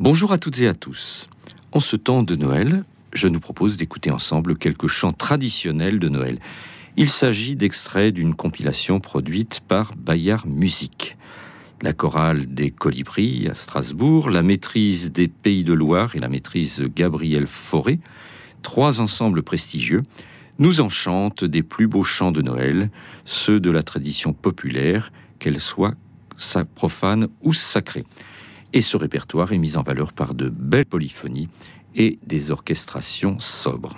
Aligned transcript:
Bonjour 0.00 0.32
à 0.32 0.38
toutes 0.38 0.58
et 0.62 0.66
à 0.66 0.72
tous. 0.72 1.28
En 1.72 1.80
ce 1.80 1.94
temps 1.94 2.22
de 2.22 2.34
Noël, 2.34 2.84
je 3.12 3.28
nous 3.28 3.38
propose 3.38 3.76
d'écouter 3.76 4.10
ensemble 4.10 4.56
quelques 4.56 4.86
chants 4.86 5.12
traditionnels 5.12 5.98
de 5.98 6.08
Noël. 6.08 6.38
Il 6.96 7.10
s'agit 7.10 7.54
d'extraits 7.54 8.14
d'une 8.14 8.34
compilation 8.34 8.98
produite 8.98 9.60
par 9.68 9.94
Bayard 9.96 10.46
Musique. 10.46 11.18
La 11.82 11.92
chorale 11.92 12.46
des 12.46 12.70
Colibris 12.70 13.46
à 13.50 13.54
Strasbourg, 13.54 14.30
la 14.30 14.42
maîtrise 14.42 15.12
des 15.12 15.28
Pays 15.28 15.64
de 15.64 15.74
Loire 15.74 16.16
et 16.16 16.18
la 16.18 16.30
maîtrise 16.30 16.82
Gabriel 16.96 17.46
Fauré, 17.46 18.00
trois 18.62 19.02
ensembles 19.02 19.42
prestigieux, 19.42 20.02
nous 20.58 20.80
enchantent 20.80 21.44
des 21.44 21.62
plus 21.62 21.88
beaux 21.88 22.04
chants 22.04 22.32
de 22.32 22.40
Noël, 22.40 22.88
ceux 23.26 23.60
de 23.60 23.70
la 23.70 23.82
tradition 23.82 24.32
populaire, 24.32 25.12
qu'elle 25.38 25.60
soit 25.60 25.94
profane 26.74 27.28
ou 27.42 27.52
sacrée 27.52 28.06
et 28.72 28.80
ce 28.80 28.96
répertoire 28.96 29.52
est 29.52 29.58
mis 29.58 29.76
en 29.76 29.82
valeur 29.82 30.12
par 30.12 30.34
de 30.34 30.48
belles 30.48 30.86
polyphonies 30.86 31.48
et 31.94 32.18
des 32.26 32.50
orchestrations 32.50 33.38
sobres. 33.40 33.96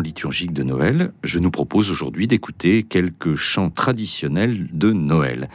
Liturgique 0.00 0.52
de 0.52 0.62
Noël, 0.62 1.12
je 1.22 1.38
nous 1.38 1.50
propose 1.50 1.90
aujourd'hui 1.90 2.26
d'écouter 2.26 2.82
quelques 2.82 3.34
chants 3.34 3.70
traditionnels 3.70 4.68
de 4.72 4.92
Noël. 4.92 5.48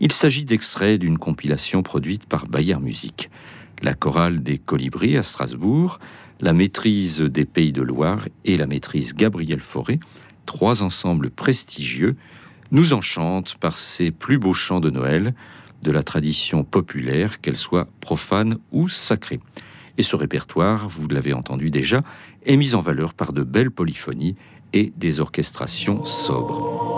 Il 0.00 0.12
s'agit 0.12 0.44
d'extraits 0.44 1.00
d'une 1.00 1.18
compilation 1.18 1.82
produite 1.82 2.26
par 2.26 2.46
Bayer 2.46 2.78
Musique. 2.80 3.30
La 3.82 3.94
chorale 3.94 4.42
des 4.42 4.58
Colibris 4.58 5.16
à 5.16 5.22
Strasbourg, 5.22 5.98
la 6.40 6.52
maîtrise 6.52 7.20
des 7.20 7.44
Pays 7.44 7.72
de 7.72 7.82
Loire 7.82 8.26
et 8.44 8.56
la 8.56 8.66
maîtrise 8.66 9.14
Gabriel 9.14 9.60
Fauré, 9.60 9.98
trois 10.46 10.82
ensembles 10.82 11.30
prestigieux, 11.30 12.14
nous 12.70 12.92
enchantent 12.92 13.54
par 13.56 13.78
ces 13.78 14.10
plus 14.10 14.38
beaux 14.38 14.54
chants 14.54 14.80
de 14.80 14.90
Noël, 14.90 15.34
de 15.82 15.90
la 15.90 16.02
tradition 16.02 16.64
populaire, 16.64 17.40
qu'elle 17.40 17.56
soit 17.56 17.88
profane 18.00 18.58
ou 18.72 18.88
sacrée. 18.88 19.40
Et 19.96 20.02
ce 20.02 20.16
répertoire, 20.16 20.88
vous 20.88 21.06
l'avez 21.06 21.32
entendu 21.32 21.70
déjà, 21.70 22.02
est 22.44 22.56
mis 22.56 22.74
en 22.74 22.80
valeur 22.80 23.14
par 23.14 23.32
de 23.32 23.42
belles 23.42 23.70
polyphonies 23.70 24.36
et 24.72 24.92
des 24.96 25.20
orchestrations 25.20 26.04
sobres. 26.04 26.93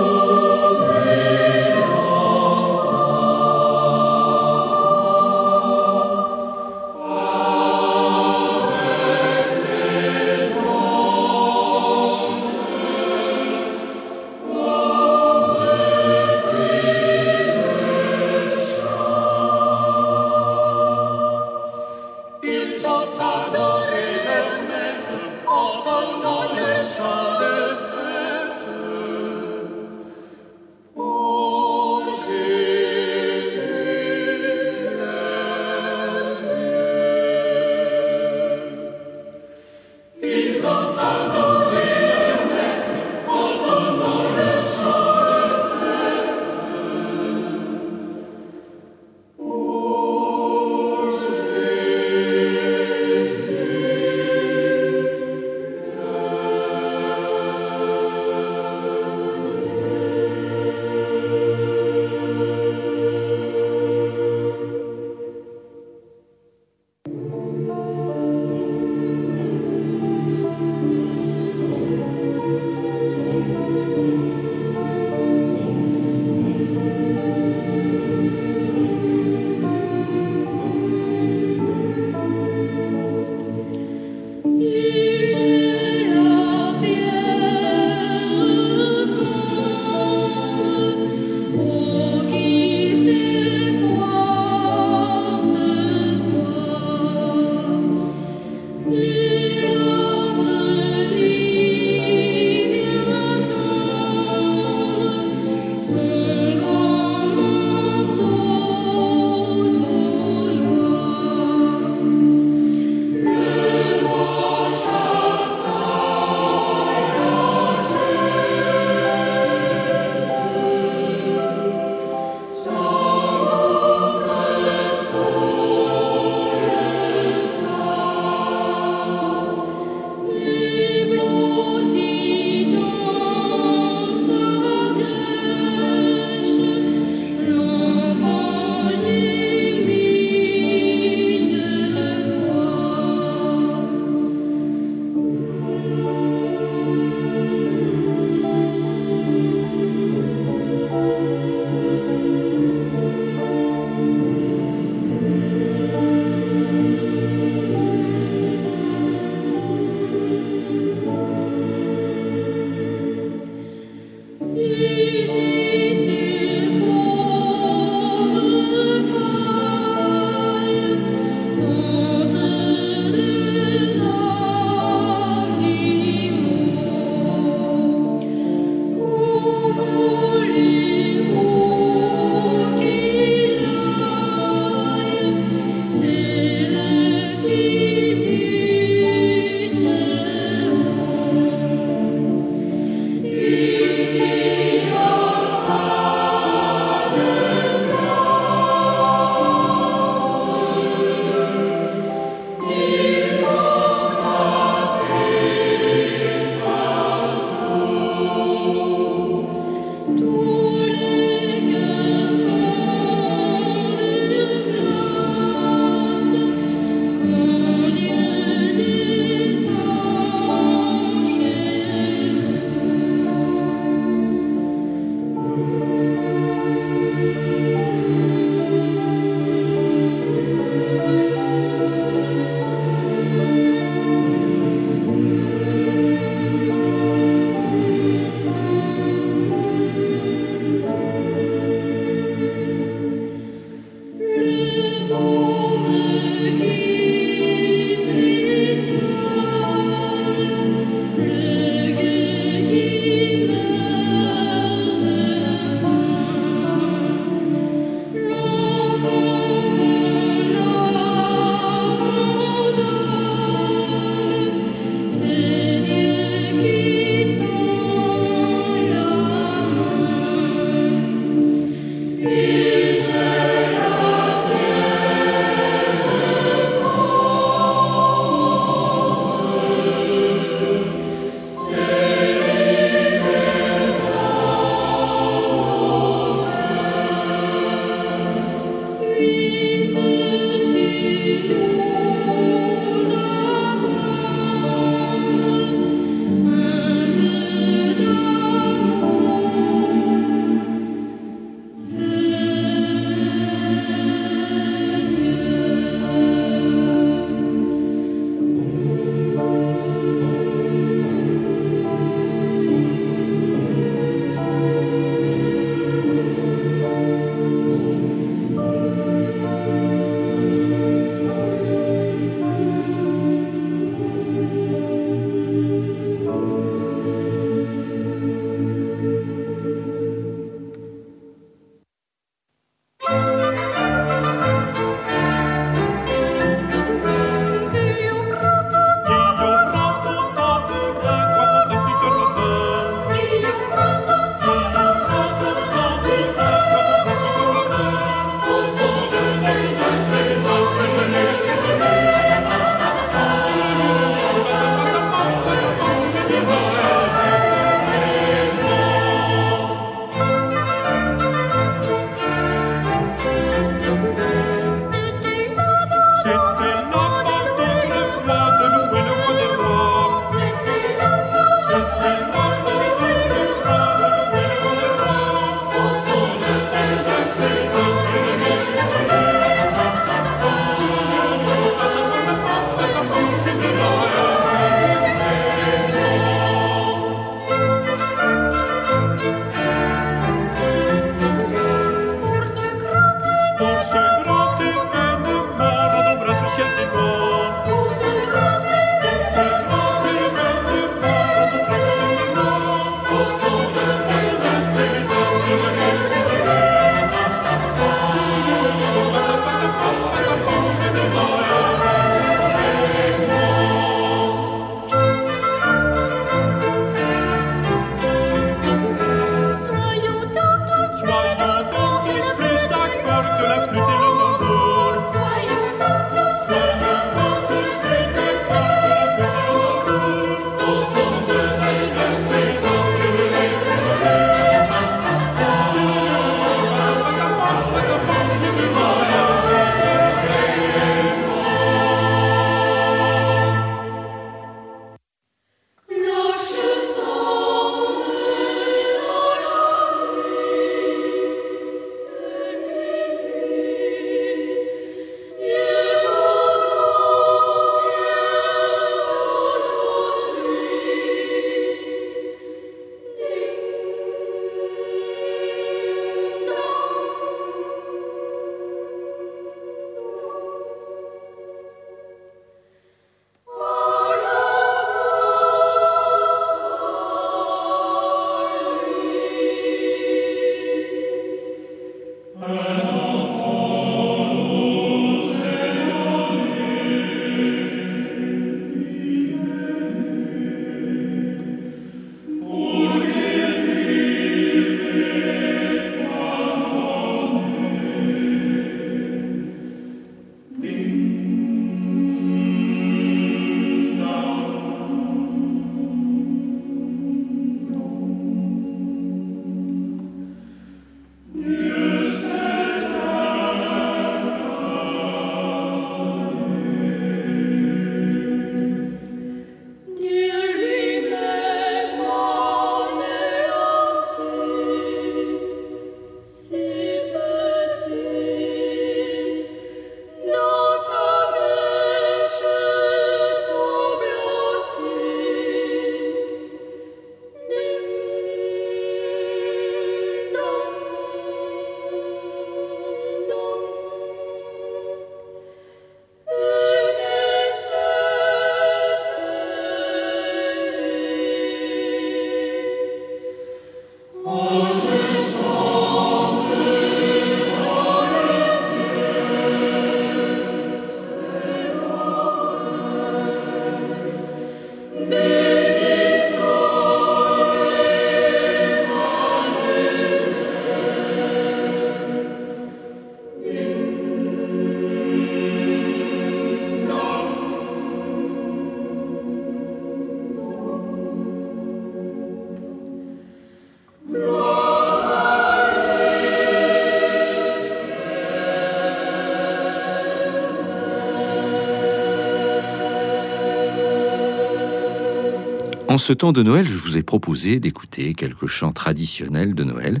Ce 596.02 596.12
temps 596.12 596.32
de 596.32 596.42
Noël, 596.42 596.66
je 596.66 596.76
vous 596.76 596.96
ai 596.96 597.04
proposé 597.04 597.60
d'écouter 597.60 598.12
quelques 598.14 598.48
chants 598.48 598.72
traditionnels 598.72 599.54
de 599.54 599.62
Noël. 599.62 600.00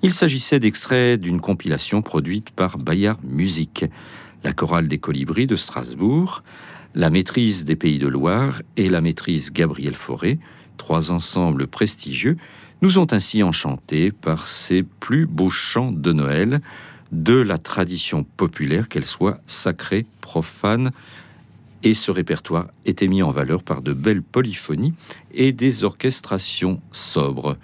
Il 0.00 0.10
s'agissait 0.10 0.58
d'extraits 0.58 1.20
d'une 1.20 1.42
compilation 1.42 2.00
produite 2.00 2.52
par 2.52 2.78
Bayard 2.78 3.18
Musique, 3.22 3.84
la 4.44 4.54
chorale 4.54 4.88
des 4.88 4.96
Colibris 4.96 5.46
de 5.46 5.56
Strasbourg, 5.56 6.42
la 6.94 7.10
maîtrise 7.10 7.66
des 7.66 7.76
Pays 7.76 7.98
de 7.98 8.08
Loire 8.08 8.62
et 8.78 8.88
la 8.88 9.02
maîtrise 9.02 9.52
Gabriel 9.52 9.94
Fauré, 9.94 10.38
trois 10.78 11.10
ensembles 11.10 11.66
prestigieux, 11.66 12.38
nous 12.80 12.96
ont 12.96 13.08
ainsi 13.10 13.42
enchantés 13.42 14.10
par 14.10 14.48
ces 14.48 14.82
plus 14.82 15.26
beaux 15.26 15.50
chants 15.50 15.92
de 15.92 16.14
Noël 16.14 16.62
de 17.12 17.34
la 17.34 17.58
tradition 17.58 18.24
populaire, 18.24 18.88
qu'elle 18.88 19.04
soit 19.04 19.42
sacrée, 19.46 20.06
profane, 20.22 20.92
et 21.82 21.94
ce 21.94 22.10
répertoire 22.10 22.68
était 22.84 23.08
mis 23.08 23.22
en 23.22 23.30
valeur 23.30 23.62
par 23.62 23.82
de 23.82 23.92
belles 23.92 24.22
polyphonies 24.22 24.94
et 25.32 25.52
des 25.52 25.84
orchestrations 25.84 26.80
sobres. 26.90 27.56